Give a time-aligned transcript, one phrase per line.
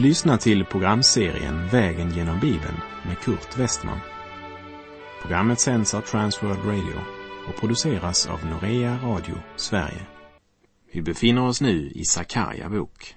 [0.00, 4.00] Du lyssnar till programserien Vägen genom Bibeln med Kurt Westman.
[5.22, 7.00] Programmet sänds av Transworld Radio
[7.48, 10.06] och produceras av Norea Radio Sverige.
[10.92, 13.16] Vi befinner oss nu i Sakarja bok.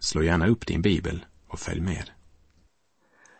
[0.00, 2.10] Slå gärna upp din bibel och följ med.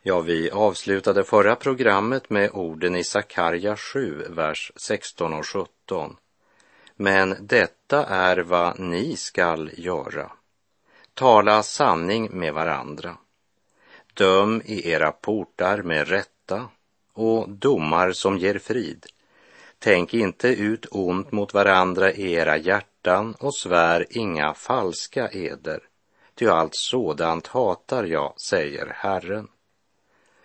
[0.03, 6.17] Ja, vi avslutade förra programmet med orden i Sakarja 7, vers 16 och 17.
[6.97, 10.33] Men detta är vad ni skall göra.
[11.19, 13.17] Tala sanning med varandra.
[14.15, 16.69] Döm i era portar med rätta
[17.13, 19.07] och domar som ger frid.
[19.79, 25.81] Tänk inte ut ont mot varandra i era hjärtan och svär inga falska eder,
[26.35, 29.49] ty allt sådant hatar jag, säger Herren.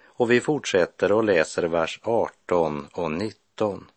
[0.06, 3.92] Och vi fortsätter och läser vers 18 och 19.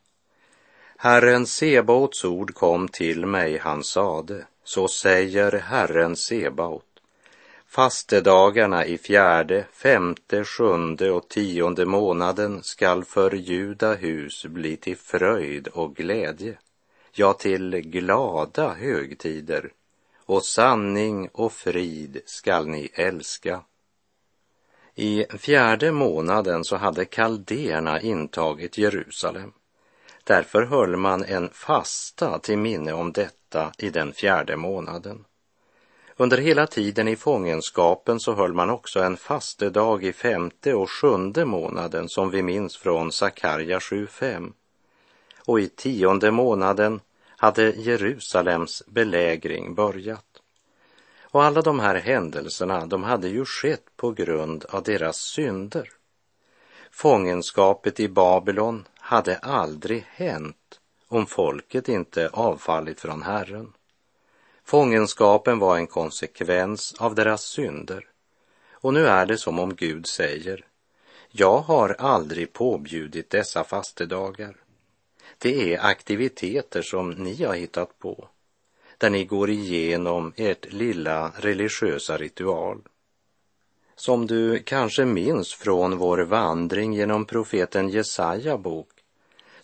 [0.96, 6.84] Herren Sebaots ord kom till mig, han sade, så säger Herren Sebaot.
[7.66, 15.68] Fastedagarna i fjärde, femte, sjunde och tionde månaden skall för Juda hus bli till fröjd
[15.68, 16.58] och glädje,
[17.12, 19.72] ja, till glada högtider,
[20.24, 23.62] och sanning och frid skall ni älska.
[24.94, 29.52] I fjärde månaden så hade kaldéerna intagit Jerusalem.
[30.26, 35.24] Därför höll man en fasta till minne om detta i den fjärde månaden.
[36.16, 41.44] Under hela tiden i fångenskapen så höll man också en fastedag i femte och sjunde
[41.44, 44.52] månaden som vi minns från Sakarja 7.5.
[45.46, 47.00] Och i tionde månaden
[47.36, 50.42] hade Jerusalems belägring börjat.
[51.22, 55.88] Och alla de här händelserna, de hade ju skett på grund av deras synder.
[56.90, 63.72] Fångenskapet i Babylon hade aldrig hänt om folket inte avfallit från Herren.
[64.64, 68.04] Fångenskapen var en konsekvens av deras synder.
[68.72, 70.64] Och nu är det som om Gud säger,
[71.30, 74.56] jag har aldrig påbjudit dessa fastedagar.
[75.38, 78.28] Det är aktiviteter som ni har hittat på,
[78.98, 82.78] där ni går igenom ert lilla religiösa ritual.
[83.96, 88.88] Som du kanske minns från vår vandring genom profeten Jesaja bok,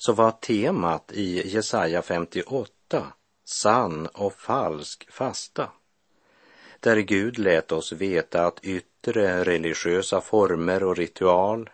[0.05, 3.13] så var temat i Jesaja 58
[3.45, 5.69] sann och falsk fasta.
[6.81, 11.71] Där Gud lät oss veta att yttre religiösa former och ritual,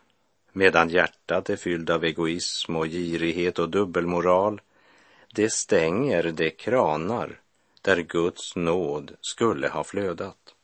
[0.53, 4.61] medan hjärtat är fyllt av egoism och girighet och dubbelmoral,
[5.35, 7.41] det stänger de kranar
[7.83, 10.55] där Guds nåd skulle ha flödat.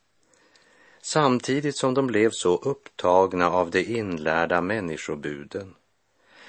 [1.01, 5.75] Samtidigt som de blev så upptagna av de inlärda människobuden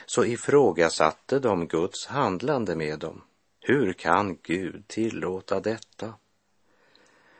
[0.06, 3.22] så ifrågasatte de Guds handlande med dem
[3.68, 6.14] hur kan Gud tillåta detta?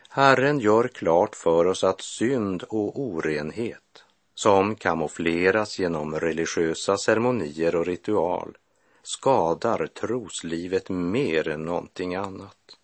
[0.09, 4.05] Herren gör klart för oss att synd och orenhet,
[4.35, 8.57] som kamoufleras genom religiösa ceremonier och ritual,
[9.03, 12.79] skadar troslivet mer än någonting annat.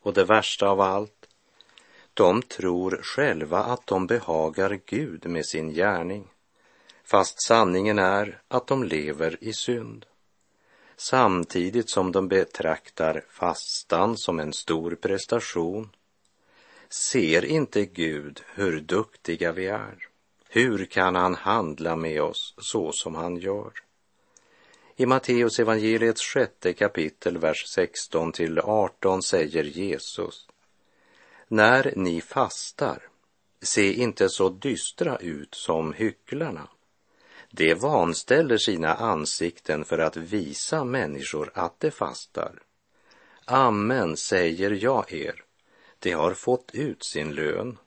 [0.00, 1.28] Och det värsta av allt,
[2.14, 6.28] de tror själva att de behagar Gud med sin gärning,
[7.10, 10.06] fast sanningen är att de lever i synd
[11.00, 15.90] samtidigt som de betraktar fastan som en stor prestation.
[16.88, 20.08] Ser inte Gud hur duktiga vi är?
[20.48, 23.72] Hur kan han handla med oss så som han gör?
[24.96, 30.48] I Matteus evangeliets sjätte kapitel, vers 16 till 18 säger Jesus
[31.48, 33.02] När ni fastar,
[33.62, 36.68] se inte så dystra ut som hycklarna
[37.50, 42.52] de vanställer sina ansikten för att visa människor att de fastar.
[43.44, 45.44] Amen, säger jag er,
[45.98, 47.78] de har fått ut sin lön.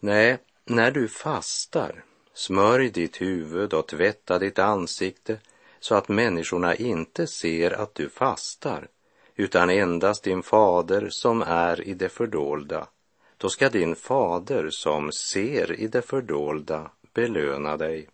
[0.00, 2.04] Nej, när du fastar,
[2.34, 5.38] smörj ditt huvud och tvätta ditt ansikte
[5.80, 8.88] så att människorna inte ser att du fastar,
[9.34, 12.88] utan endast din fader som är i det fördolda.
[13.36, 18.08] Då ska din fader som ser i det fördolda belöna dig.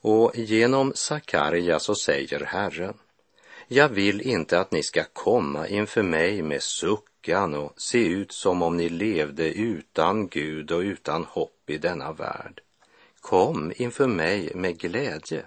[0.00, 2.94] Och genom Sakarja så säger Herren,
[3.68, 8.62] jag vill inte att ni ska komma inför mig med suckan och se ut som
[8.62, 12.60] om ni levde utan Gud och utan hopp i denna värld.
[13.20, 15.42] Kom inför mig med glädje.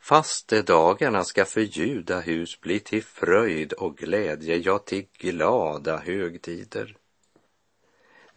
[0.00, 6.96] Fastedagarna ska för judahus bli till fröjd och glädje, ja, till glada högtider.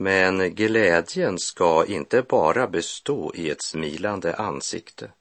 [0.01, 5.11] Men glädjen ska inte bara bestå i ett smilande ansikte,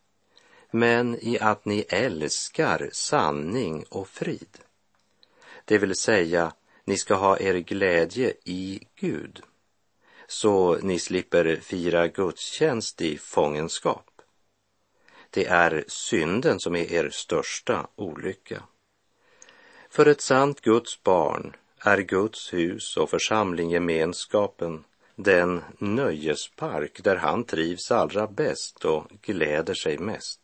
[0.70, 4.58] men i att ni älskar sanning och frid.
[5.64, 6.52] Det vill säga,
[6.84, 9.42] ni ska ha er glädje i Gud.
[10.26, 14.22] så ni slipper fira gudstjänst i fångenskap.
[15.30, 18.62] Det är synden som är er största olycka.
[19.90, 24.84] För ett sant Guds barn är Guds hus och församlinggemenskapen
[25.16, 30.40] den nöjespark där han trivs allra bäst och gläder sig mest.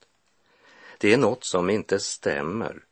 [0.99, 2.83] Det är något som inte stämmer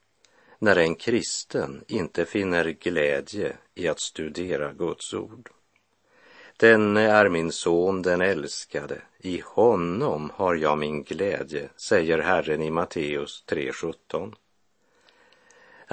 [0.59, 5.51] när en kristen inte finner glädje i att studera Guds ord.
[6.57, 9.03] Denne är min son, den älskade.
[9.19, 14.35] I honom har jag min glädje, säger Herren i Matteus 3.17.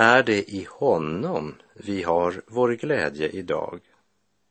[0.02, 3.80] Är det i honom vi har vår glädje idag?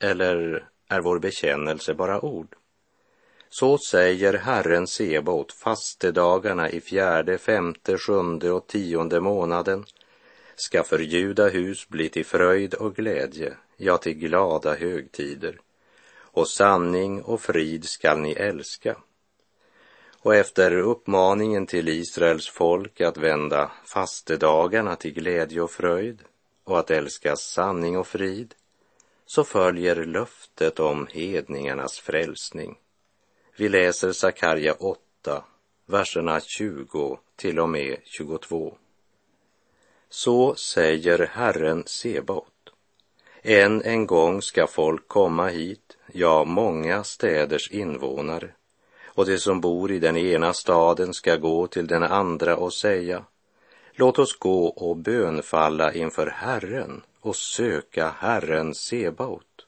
[0.01, 2.57] Eller är vår bekännelse bara ord?
[3.49, 9.85] Så säger Herren Sebaot fastedagarna i fjärde, femte, sjunde och tionde månaden
[10.57, 15.61] ska för Juda hus bli till fröjd och glädje, ja, till glada högtider.
[16.15, 18.97] Och sanning och frid skall ni älska.
[20.29, 26.23] Och efter uppmaningen till Israels folk att vända fastedagarna till glädje och fröjd
[26.65, 28.55] och att älska sanning och frid,
[29.27, 32.79] så följer löftet om hedningarnas frälsning.
[33.57, 35.45] Vi läser Sakarja 8,
[35.87, 38.75] verserna 20 till och med 22.
[40.09, 42.73] Så säger Herren Sebaot.
[43.43, 48.55] Än en gång ska folk komma hit, ja, många städers invånare,
[49.19, 53.25] och de som bor i den ena staden ska gå till den andra och säga,
[53.93, 59.67] låt oss gå och bönfalla inför Herren och söka Herren Sebaot.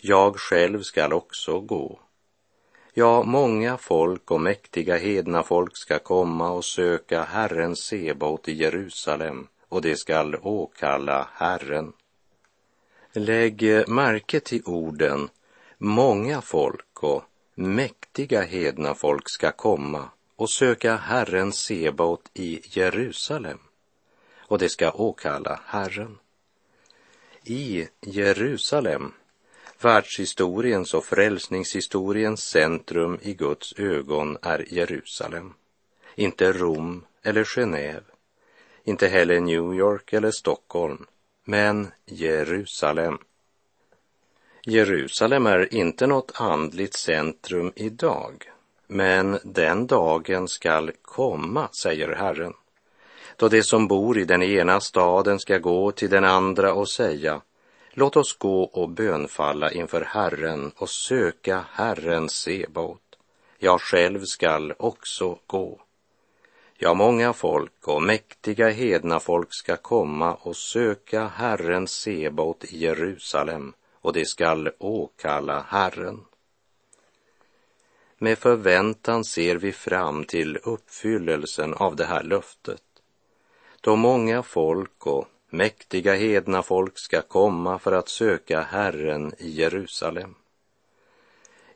[0.00, 1.98] Jag själv skall också gå.
[2.94, 9.46] Ja, många folk och mäktiga hedna folk ska komma och söka Herren Sebaot i Jerusalem
[9.68, 11.92] och de skall åkalla Herren.
[13.12, 15.28] Lägg märke till orden
[15.78, 17.22] många folk och
[17.54, 23.58] mäktiga hedna folk ska komma och söka Herren Sebaot i Jerusalem
[24.48, 26.18] och det ska åkalla Herren.
[27.44, 29.12] I Jerusalem,
[29.80, 35.54] världshistoriens och frälsningshistoriens centrum i Guds ögon är Jerusalem,
[36.14, 38.04] inte Rom eller Genève,
[38.84, 41.06] inte heller New York eller Stockholm,
[41.44, 43.18] men Jerusalem.
[44.70, 48.50] Jerusalem är inte något andligt centrum idag,
[48.86, 52.52] men den dagen skall komma, säger Herren,
[53.36, 57.40] då de som bor i den ena staden ska gå till den andra och säga,
[57.90, 63.18] låt oss gå och bönfalla inför Herren och söka Herren Sebaot.
[63.58, 65.80] Jag själv skall också gå.
[66.78, 73.72] Ja, många folk och mäktiga hedna folk ska komma och söka Herren Sebaot i Jerusalem
[74.08, 76.24] och de skall åkalla Herren.
[78.18, 82.82] Med förväntan ser vi fram till uppfyllelsen av det här löftet.
[83.80, 90.34] Då många folk och mäktiga hedna folk ska komma för att söka Herren i Jerusalem.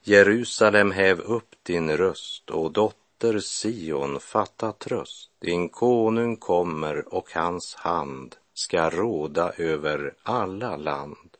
[0.03, 5.31] Jerusalem, häv upp din röst och dotter Sion, fatta tröst.
[5.39, 11.32] Din konung kommer och hans hand ska råda över alla land.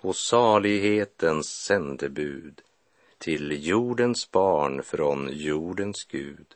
[0.00, 2.60] Och salighetens sändebud
[3.18, 6.46] till jordens barn från jordens Gud.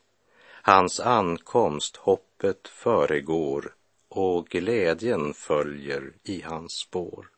[0.62, 3.74] Hans ankomst hoppet föregår
[4.08, 7.28] och glädjen följer i hans spår.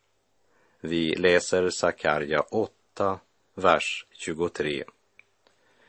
[0.80, 3.18] Vi läser Sakarja 8,
[3.54, 4.84] vers 23.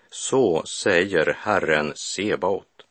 [0.10, 2.86] Så säger Herren Sebaot.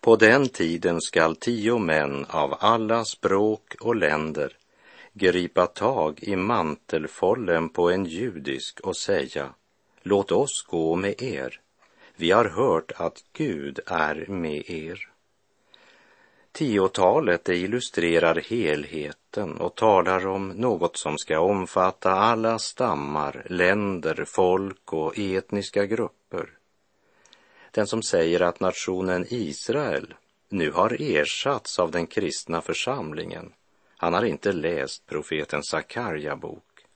[0.00, 4.56] På den tiden skall tio män av alla språk och länder
[5.20, 9.54] gripa tag i mantelfållen på en judisk och säga,
[10.02, 11.60] låt oss gå med er.
[12.16, 15.08] Vi har hört att Gud är med er.
[16.52, 25.18] Tiotalet illustrerar helheten och talar om något som ska omfatta alla stammar, länder, folk och
[25.18, 26.50] etniska grupper.
[27.70, 30.14] Den som säger att nationen Israel
[30.48, 33.52] nu har ersatts av den kristna församlingen,
[34.00, 36.86] han har inte läst profeten Sakarja bok.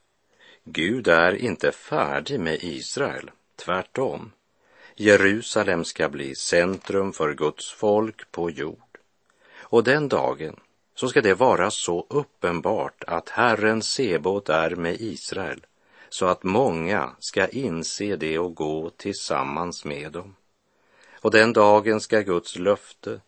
[0.63, 4.31] Gud är inte färdig med Israel, tvärtom.
[4.95, 8.97] Jerusalem ska bli centrum för Guds folk på jord.
[9.57, 10.59] Och den dagen
[10.95, 15.65] så ska det vara så uppenbart att Herren Sebot är med Israel
[16.09, 20.35] så att många ska inse det och gå tillsammans med dem.
[21.13, 23.21] Och den dagen ska Guds löfte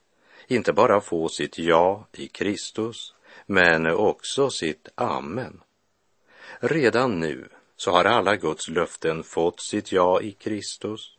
[0.47, 3.13] inte bara få sitt ja i Kristus,
[3.49, 5.61] men också sitt amen.
[6.59, 11.17] Redan nu så har alla Guds löften fått sitt ja i Kristus.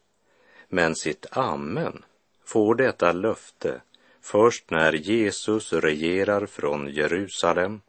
[0.69, 2.05] Men sitt amen
[2.45, 3.81] får detta löfte
[4.21, 7.81] först när Jesus regerar från Jerusalem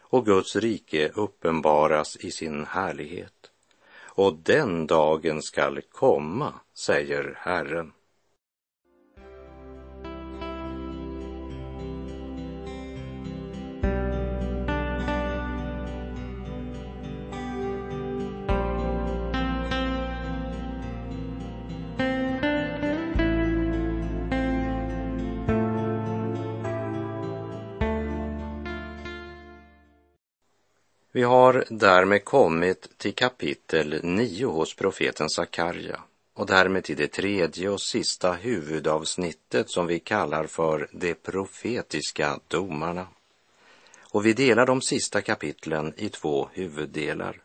[0.00, 3.50] och Guds rike uppenbaras i sin härlighet.
[4.04, 7.92] Och den dagen skall komma, säger Herren.
[31.18, 36.00] Vi har därmed kommit till kapitel 9 hos profeten Sakarja
[36.34, 43.06] och därmed till det tredje och sista huvudavsnittet som vi kallar för de profetiska domarna.
[44.10, 47.42] Och vi delar de sista kapitlen i två huvuddelar.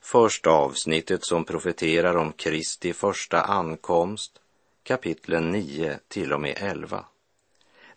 [0.00, 4.40] Först avsnittet som profeterar om Kristi första ankomst,
[4.82, 7.04] kapitlen 9 till och med 11.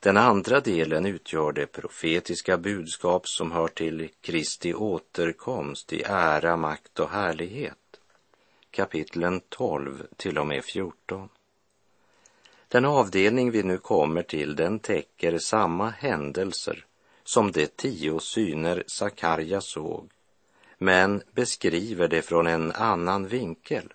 [0.01, 7.00] Den andra delen utgör det profetiska budskap som hör till Kristi återkomst i ära, makt
[7.00, 7.77] och härlighet.
[8.72, 11.29] Kapitlen 12 till och med 14.
[12.68, 16.86] Den avdelning vi nu kommer till den täcker samma händelser
[17.24, 20.10] som de tio syner Sakarja såg,
[20.77, 23.94] men beskriver det från en annan vinkel.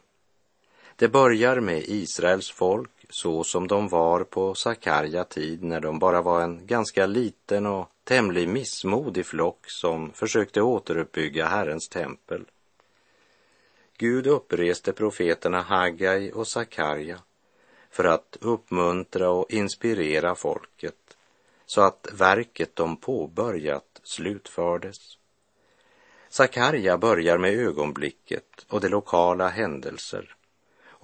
[0.96, 6.22] Det börjar med Israels folk så som de var på Sakarja tid när de bara
[6.22, 12.44] var en ganska liten och tämligen missmodig flock som försökte återuppbygga Herrens tempel.
[13.98, 17.18] Gud uppreste profeterna Hagai och Sakarja
[17.90, 21.16] för att uppmuntra och inspirera folket
[21.66, 24.96] så att verket de påbörjat slutfördes.
[26.28, 30.36] Sakarja börjar med ögonblicket och de lokala händelser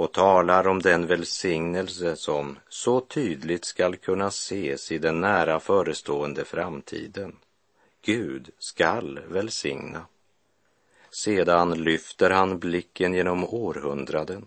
[0.01, 6.45] och talar om den välsignelse som så tydligt skall kunna ses i den nära förestående
[6.45, 7.37] framtiden.
[8.03, 10.07] Gud skall välsigna.
[11.11, 14.47] Sedan lyfter han blicken genom århundraden.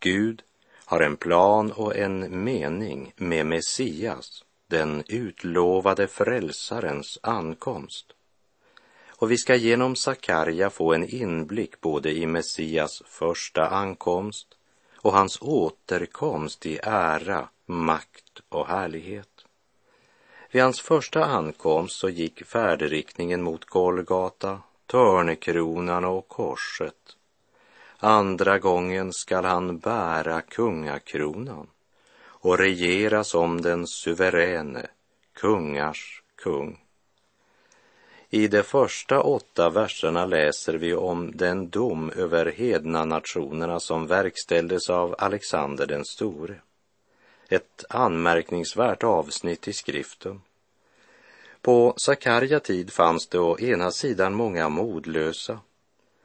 [0.00, 0.42] Gud
[0.84, 8.12] har en plan och en mening med Messias, den utlovade frälsarens ankomst.
[9.08, 14.54] Och vi ska genom Sakarja få en inblick både i Messias första ankomst
[15.08, 19.44] och hans återkomst i ära, makt och härlighet.
[20.50, 27.16] Vid hans första ankomst så gick färdriktningen mot Golgata, törnekronan och korset.
[27.98, 31.66] Andra gången skall han bära kungakronan
[32.20, 34.86] och regera som den suveräne,
[35.32, 36.87] kungars kung.
[38.30, 44.90] I de första åtta verserna läser vi om den dom över hedna nationerna som verkställdes
[44.90, 46.54] av Alexander den store.
[47.48, 50.40] Ett anmärkningsvärt avsnitt i skriften.
[51.60, 55.60] På Sakarja tid fanns det å ena sidan många modlösa.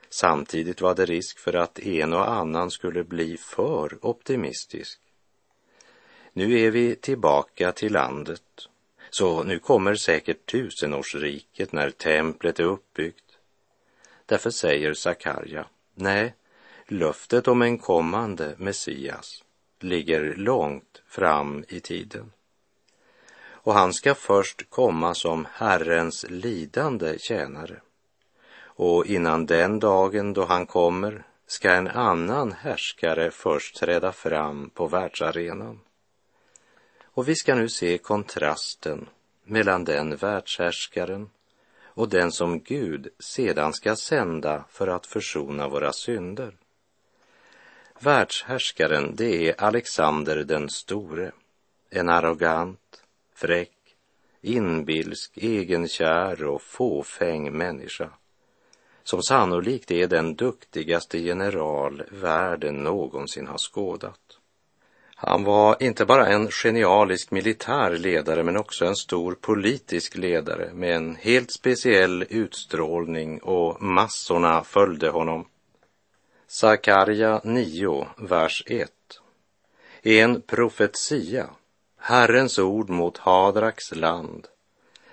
[0.09, 4.99] Samtidigt var det risk för att en och annan skulle bli för optimistisk.
[6.33, 8.41] Nu är vi tillbaka till landet
[9.13, 13.37] så nu kommer säkert tusenårsriket när templet är uppbyggt.
[14.25, 15.65] Därför säger Sakarja,
[15.95, 16.35] nej,
[16.87, 19.43] löftet om en kommande Messias
[19.79, 22.31] ligger långt fram i tiden.
[23.45, 27.81] Och han ska först komma som Herrens lidande tjänare.
[28.63, 34.87] Och innan den dagen då han kommer ska en annan härskare först träda fram på
[34.87, 35.79] världsarenan.
[37.13, 39.09] Och vi ska nu se kontrasten
[39.43, 41.29] mellan den världshärskaren
[41.83, 46.55] och den som Gud sedan ska sända för att försona våra synder.
[47.99, 51.31] Världshärskaren, det är Alexander den store,
[51.89, 53.03] en arrogant,
[53.35, 53.95] fräck,
[54.41, 58.09] inbilsk, egenkär och fåfäng människa
[59.03, 64.19] som sannolikt är den duktigaste general världen någonsin har skådat.
[65.25, 70.95] Han var inte bara en genialisk militär ledare men också en stor politisk ledare med
[70.95, 75.47] en helt speciell utstrålning och massorna följde honom.
[76.47, 78.91] Sakarja 9, vers 1.
[80.01, 81.49] En profetia,
[81.97, 84.47] Herrens ord mot Hadraks land.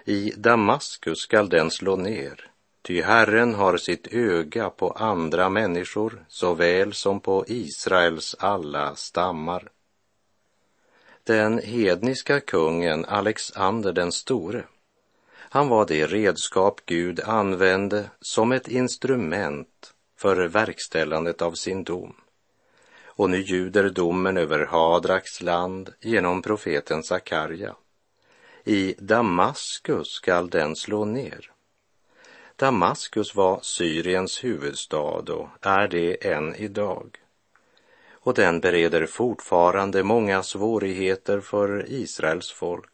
[0.04, 2.50] I Damaskus skall den slå ner,
[2.82, 9.70] ty Herren har sitt öga på andra människor såväl som på Israels alla stammar.
[11.30, 14.64] Den hedniska kungen Alexander den store,
[15.32, 22.14] han var det redskap Gud använde som ett instrument för verkställandet av sin dom.
[23.04, 27.74] Och nu ljuder domen över Hadraks land genom profeten Sakarja.
[28.64, 31.52] I Damaskus skall den slå ner.
[32.56, 37.20] Damaskus var Syriens huvudstad och är det än idag.
[38.22, 42.90] Och den bereder fortfarande många svårigheter för Israels folk.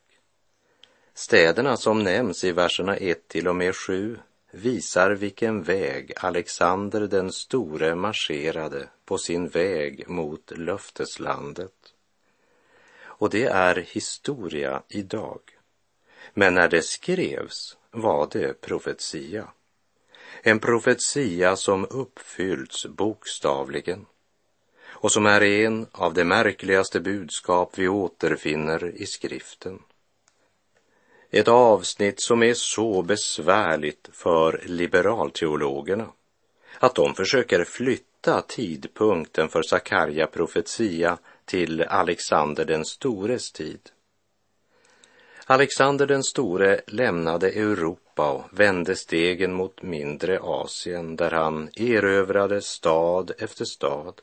[1.14, 4.18] Städerna som nämns i verserna 1 till och med 7
[4.50, 11.94] visar vilken väg Alexander den store marscherade på sin väg mot löfteslandet.
[12.98, 15.40] Och det är historia idag.
[16.34, 19.48] Men när det skrevs var det profetia.
[20.42, 24.06] En profetia som uppfyllts bokstavligen
[24.98, 29.78] och som är en av de märkligaste budskap vi återfinner i skriften.
[31.30, 36.06] Ett avsnitt som är så besvärligt för liberalteologerna
[36.78, 43.80] att de försöker flytta tidpunkten för Sakarja profetia till Alexander den stores tid.
[45.46, 53.32] Alexander den store lämnade Europa och vände stegen mot mindre Asien där han erövrade stad
[53.38, 54.20] efter stad.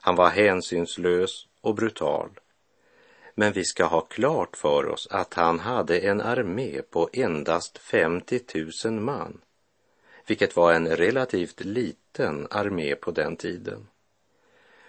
[0.00, 2.30] Han var hänsynslös och brutal.
[3.34, 8.40] Men vi ska ha klart för oss att han hade en armé på endast 50
[8.84, 9.40] 000 man,
[10.26, 13.86] vilket var en relativt liten armé på den tiden.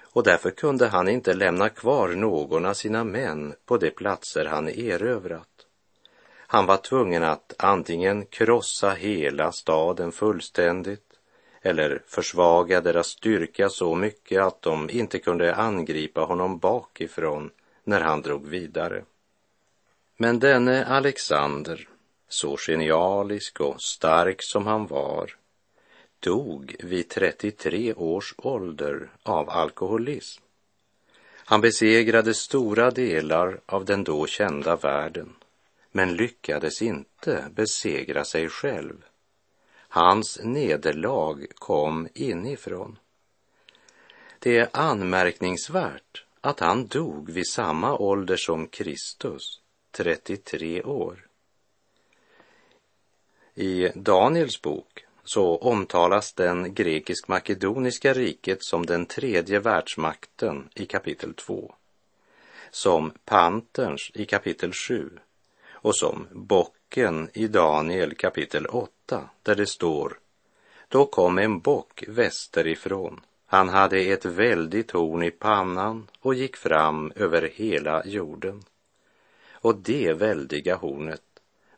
[0.02, 4.70] Och därför kunde han inte lämna kvar någon av sina män på de platser han
[4.70, 5.66] erövrat.
[6.52, 11.09] Han var tvungen att antingen krossa hela staden fullständigt
[11.62, 17.52] eller försvaga deras styrka så mycket att de inte kunde angripa honom bakifrån
[17.84, 19.04] när han drog vidare.
[20.18, 21.88] Men denne Alexander,
[22.30, 25.36] så genialisk och stark som han var,
[26.20, 30.44] dog vid 33 års ålder av alkoholism.
[31.36, 35.36] Han besegrade stora delar av den då kända världen,
[35.92, 39.06] men lyckades inte besegra sig själv.
[39.92, 43.00] Hans nederlag kom inifrån.
[44.40, 51.28] Det är anmärkningsvärt att han dog vid samma ålder som Kristus, 33 år.
[53.56, 61.76] I Daniels bok så omtalas den grekisk-makedoniska riket som den tredje världsmakten i kapitel 2,
[62.72, 65.10] som Panterns i kapitel 7
[65.72, 68.99] och som bocken i Daniel kapitel 8
[69.44, 70.20] där det står
[70.88, 77.12] Då kom en bock västerifrån han hade ett väldigt horn i pannan och gick fram
[77.16, 78.64] över hela jorden.
[79.52, 81.22] Och det väldiga hornet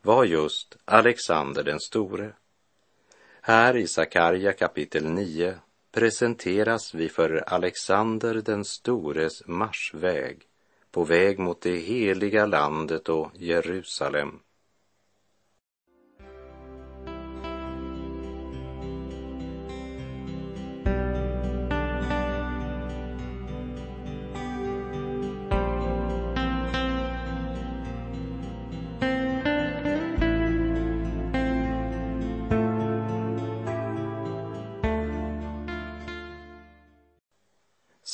[0.02, 2.32] var just Alexander den store.
[3.40, 5.54] Här i Sakarja kapitel 9
[5.92, 10.38] presenteras vi för Alexander den stores marschväg
[10.90, 14.38] på väg mot det heliga landet och Jerusalem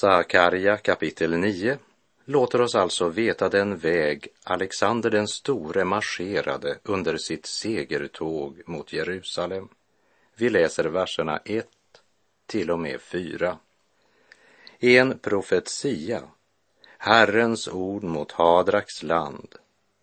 [0.00, 1.78] Sakarja kapitel 9
[2.24, 9.68] låter oss alltså veta den väg Alexander den store marscherade under sitt segertåg mot Jerusalem.
[10.36, 11.66] Vi läser verserna 1
[12.46, 13.58] till och med 4.
[14.78, 16.22] En profetia,
[16.98, 19.54] Herrens ord mot Hadraks land.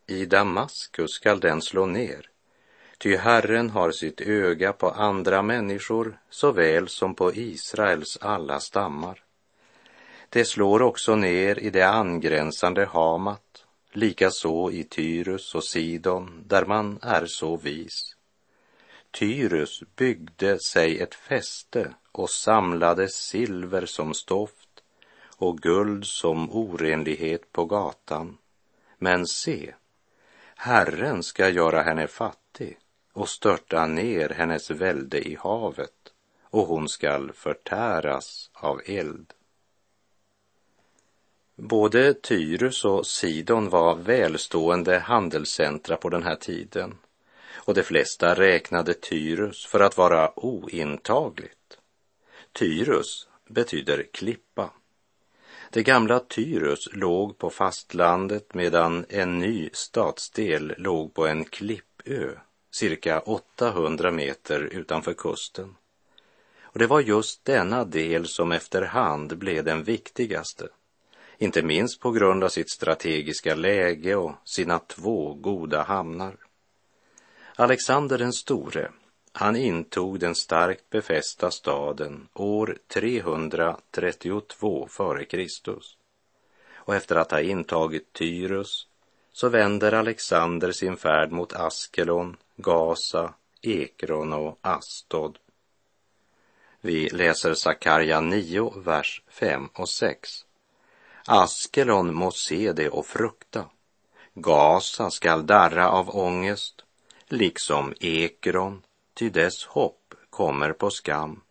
[0.07, 2.29] I Damaskus skall den slå ner,
[2.97, 9.24] ty Herren har sitt öga på andra människor såväl som på Israels alla stammar.
[10.35, 16.99] Det slår också ner i det angränsande Hamat, likaså i Tyrus och Sidon, där man
[17.01, 18.15] är så vis.
[19.11, 24.69] Tyrus byggde sig ett fäste och samlade silver som stoft
[25.37, 28.37] och guld som orenlighet på gatan.
[28.97, 29.73] Men se,
[30.55, 32.77] Herren ska göra henne fattig
[33.13, 39.34] och störta ner hennes välde i havet och hon skall förtäras av eld.
[41.57, 46.97] Både Tyrus och Sidon var välstående handelscentra på den här tiden
[47.53, 51.77] och de flesta räknade Tyrus för att vara ointagligt.
[52.51, 54.69] Tyrus betyder klippa.
[55.69, 62.39] Det gamla Tyrus låg på fastlandet medan en ny stadsdel låg på en klippö
[62.71, 65.75] cirka 800 meter utanför kusten.
[66.61, 70.67] Och det var just denna del som efterhand blev den viktigaste,
[71.37, 76.35] inte minst på grund av sitt strategiska läge och sina två goda hamnar.
[77.55, 78.91] Alexander den store,
[79.31, 85.47] han intog den starkt befästa staden år 332 f.Kr.
[86.73, 88.87] Och efter att ha intagit Tyrus
[89.31, 95.37] så vänder Alexander sin färd mot Askelon, Gaza, Ekron och Astod.
[96.81, 100.44] Vi läser Sakarja 9, vers 5 och 6.
[101.27, 103.65] Askelon må se det och frukta.
[104.33, 106.83] Gaza skall darra av ångest,
[107.27, 108.83] liksom Ekron,
[109.13, 111.41] ty dess hopp kommer på skam.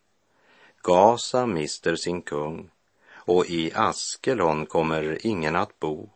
[0.81, 2.69] Gaza mister sin kung,
[3.13, 6.09] och i Askelon kommer ingen att bo.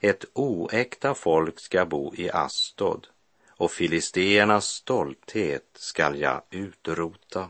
[0.00, 3.06] Ett oäkta folk ska bo i Astod,
[3.48, 7.48] och filisteernas stolthet skall jag utrota.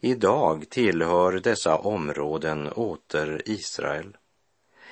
[0.00, 4.16] Idag tillhör dessa områden åter Israel.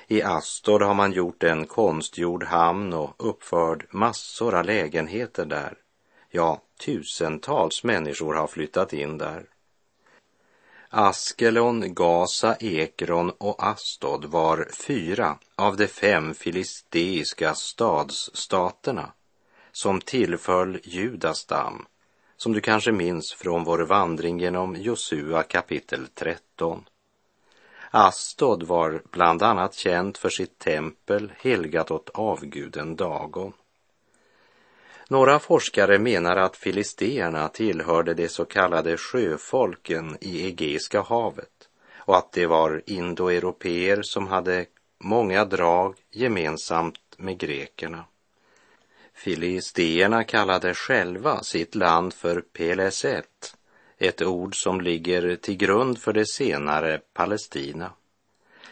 [0.07, 5.77] I Astod har man gjort en konstgjord hamn och uppfört massor av lägenheter där.
[6.29, 9.45] Ja, tusentals människor har flyttat in där.
[10.89, 19.11] Askelon, Gaza, Ekron och Astod var fyra av de fem filisteiska stadsstaterna
[19.71, 21.85] som tillföll Judas stam,
[22.37, 26.85] som du kanske minns från vår vandring genom Josua kapitel 13.
[27.91, 33.53] Astod var bland annat känt för sitt tempel helgat åt avguden Dagon.
[35.09, 42.31] Några forskare menar att filisteerna tillhörde de så kallade sjöfolken i Egeiska havet och att
[42.31, 44.65] det var indoeuropeer som hade
[44.99, 48.05] många drag gemensamt med grekerna.
[49.15, 53.55] Filisteerna kallade själva sitt land för Peleset,
[53.97, 57.91] ett ord som ligger till grund för det senare Palestina.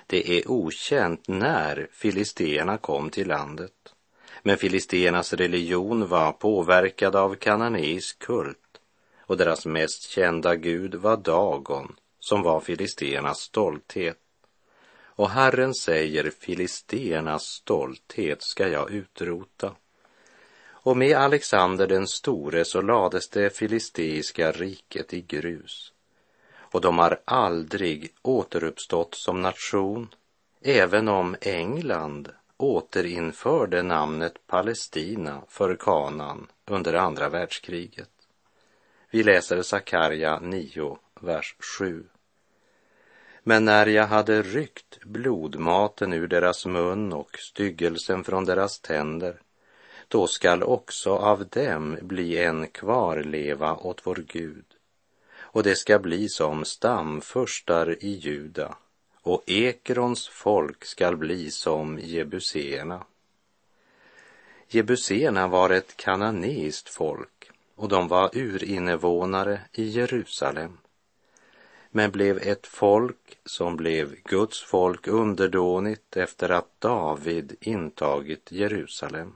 [0.08, 3.94] Det är okänt när filisteerna kom till landet.
[4.42, 8.80] Men filisteernas religion var påverkad av kananeisk kult
[9.20, 14.20] och deras mest kända gud var Dagon som var filisteernas stolthet.
[15.16, 19.76] Och Herren säger filisteernas stolthet ska jag utrota.
[20.84, 25.94] Och med Alexander den store så lades det filisteiska riket i grus.
[26.56, 30.08] Och de har aldrig återuppstått som nation,
[30.62, 38.10] även om England återinförde namnet Palestina för Kanan under andra världskriget.
[39.12, 42.04] Vi läser Sakarja 9, vers 7.
[43.44, 49.40] Men när jag hade ryckt blodmaten ur deras mun och styggelsen från deras tänder,
[50.14, 54.66] då skall också av dem bli en kvarleva åt vår Gud,
[55.36, 58.78] och det ska bli som stamfurstar i Juda
[59.22, 63.04] och Ekrons folk skall bli som jebuséerna.
[64.68, 70.78] Jebuséerna var ett kananeiskt folk och de var urinvånare i Jerusalem
[71.92, 79.36] men blev ett folk som blev Guds folk underdånigt efter att David intagit Jerusalem.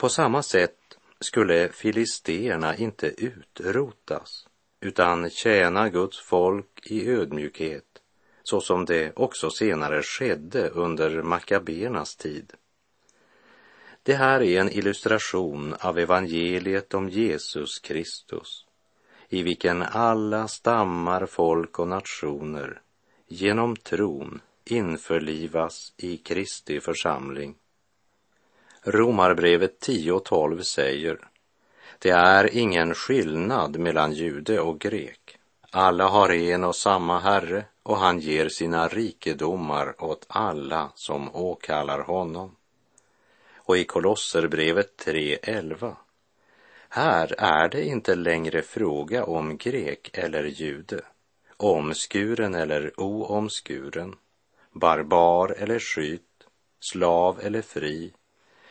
[0.00, 4.48] På samma sätt skulle filisterna inte utrotas
[4.80, 7.84] utan tjäna Guds folk i ödmjukhet
[8.42, 12.52] så som det också senare skedde under Makabernas tid.
[14.02, 18.66] Det här är en illustration av evangeliet om Jesus Kristus,
[19.28, 22.80] i vilken alla stammar, folk och nationer
[23.28, 27.59] genom tron införlivas i Kristi församling.
[28.82, 31.18] Romarbrevet 10.12 säger,
[31.98, 35.38] det är ingen skillnad mellan jude och grek.
[35.70, 41.98] Alla har en och samma Herre och han ger sina rikedomar åt alla som åkallar
[41.98, 42.56] honom.
[43.56, 45.94] Och i Kolosserbrevet 3.11
[46.92, 51.00] här är det inte längre fråga om grek eller jude,
[51.56, 54.16] omskuren eller oomskuren,
[54.72, 56.22] barbar eller skyt,
[56.80, 58.12] slav eller fri,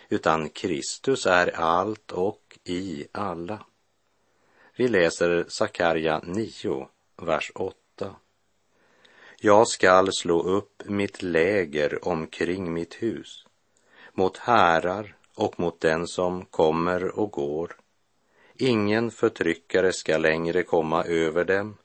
[0.10, 3.66] utan Kristus är allt och i alla.
[4.76, 8.16] Vi läser Sakarja 9, vers 8.
[9.40, 13.46] Jag skall slå upp mitt läger omkring mitt hus,
[14.14, 17.76] mot härar och mot den som kommer och går.
[18.56, 21.78] Ingen förtryckare ska längre komma över dem,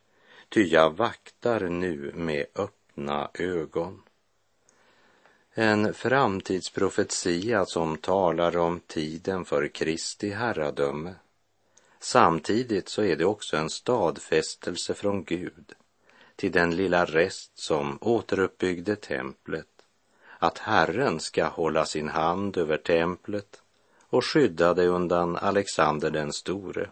[0.48, 4.02] ty jag vaktar nu med öppna ögon.
[5.56, 11.14] En framtidsprofetia som talar om tiden för Kristi herradöme
[12.00, 15.72] Samtidigt så är det också en stadfästelse från Gud
[16.36, 19.68] till den lilla rest som återuppbyggde templet,
[20.38, 23.62] att Herren ska hålla sin hand över templet
[24.00, 26.90] och skydda det undan Alexander den store.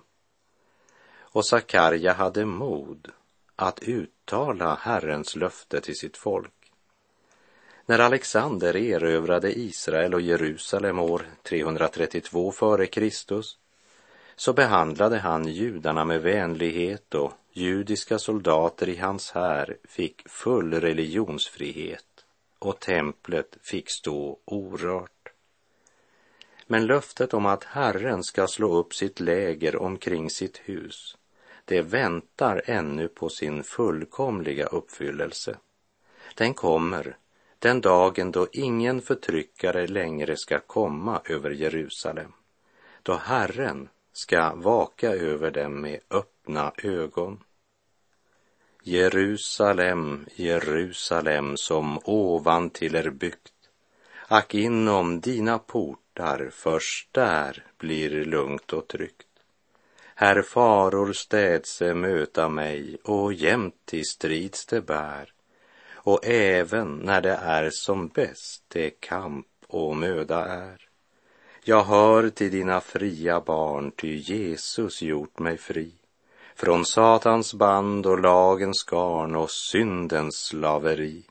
[1.19, 3.09] Och Sakarja hade mod
[3.57, 6.62] att uttala Herrens löfte till sitt folk.
[7.87, 13.11] När Alexander erövrade Israel och Jerusalem år 332 f.Kr.
[14.37, 22.25] så behandlade han judarna med vänlighet och judiska soldater i hans här fick full religionsfrihet
[22.59, 25.33] och templet fick stå orört.
[26.67, 31.17] Men löftet om att Herren ska slå upp sitt läger omkring sitt hus,
[31.65, 35.57] det väntar ännu på sin fullkomliga uppfyllelse.
[36.35, 37.17] Den kommer
[37.63, 42.33] den dagen då ingen förtryckare längre ska komma över Jerusalem,
[43.03, 47.41] då Herren ska vaka över dem med öppna ögon.
[48.83, 53.71] Jerusalem, Jerusalem som ovan till er byggt,
[54.29, 59.27] ack inom dina portar först där blir lugnt och tryggt.
[60.15, 65.33] Här faror städse möta mig och jämt till strids det bär
[66.05, 70.89] och även när det är som bäst det kamp och möda är.
[71.65, 75.93] Jag hör till dina fria barn, ty Jesus gjort mig fri
[76.55, 81.25] från Satans band och lagens garn och syndens slaveri.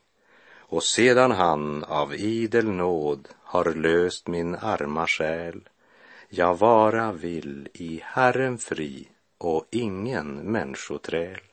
[0.58, 5.70] Och sedan han av idel nåd har löst min arma själ,
[6.30, 9.08] jag vara vill i Herren fri
[9.38, 11.51] och ingen människoträl.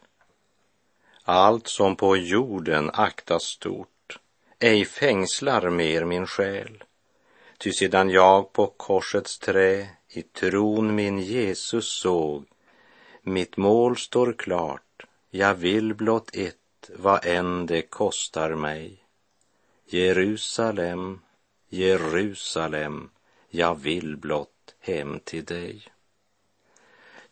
[1.31, 4.19] Allt som på jorden aktas stort,
[4.59, 6.85] ej fängslar mer min själ.
[7.59, 12.45] Ty sedan jag på korsets trä i tron min Jesus såg,
[13.23, 19.05] mitt mål står klart, jag vill blott ett, vad än det kostar mig.
[19.87, 21.21] Jerusalem,
[21.69, 23.11] Jerusalem,
[23.49, 25.83] jag vill blott hem till dig.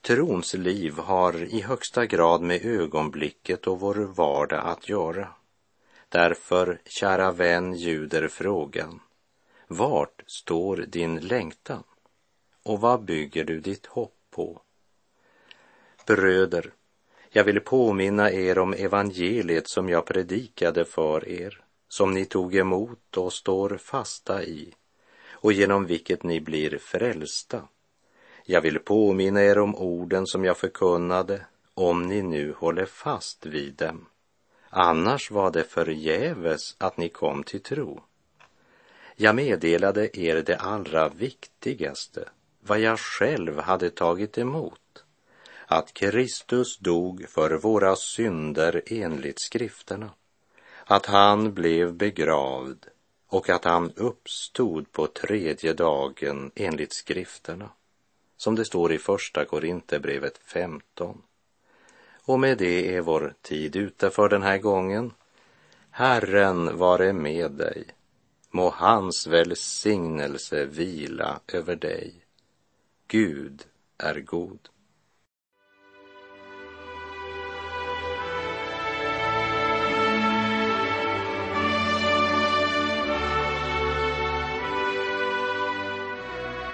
[0.06, 5.28] Trons liv har i högsta grad med ögonblicket och vår vardag att göra.
[6.08, 9.00] Därför, kära vän, ljuder frågan.
[9.68, 11.82] Vart står din längtan?
[12.62, 14.60] Och vad bygger du ditt hopp på?
[16.06, 16.72] Bröder,
[17.30, 23.16] jag vill påminna er om evangeliet som jag predikade för er, som ni tog emot
[23.16, 24.74] och står fasta i
[25.30, 27.68] och genom vilket ni blir frälsta
[28.48, 33.74] jag vill påminna er om orden som jag förkunnade, om ni nu håller fast vid
[33.74, 34.06] dem.
[34.70, 38.00] Annars var det förgäves att ni kom till tro.
[39.16, 42.28] Jag meddelade er det allra viktigaste,
[42.60, 45.04] vad jag själv hade tagit emot,
[45.66, 50.10] att Kristus dog för våra synder enligt skrifterna,
[50.84, 52.86] att han blev begravd
[53.28, 57.70] och att han uppstod på tredje dagen enligt skrifterna
[58.36, 61.22] som det står i Första Korinthierbrevet 15.
[62.22, 65.12] Och med det är vår tid ute för den här gången.
[65.90, 67.84] Herren vare med dig.
[68.50, 72.14] Må hans välsignelse vila över dig.
[73.08, 73.64] Gud
[73.98, 74.68] är god.